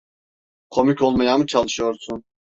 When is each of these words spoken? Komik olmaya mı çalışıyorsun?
Komik 0.69 1.01
olmaya 1.01 1.37
mı 1.37 1.45
çalışıyorsun? 1.45 2.23